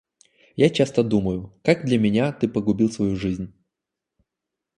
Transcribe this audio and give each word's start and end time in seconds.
Я 0.55 0.69
часто 0.77 1.03
думаю, 1.03 1.53
как 1.63 1.85
для 1.85 1.99
меня 1.99 2.31
ты 2.33 2.47
погубил 2.49 2.91
свою 2.91 3.15
жизнь. 3.15 3.53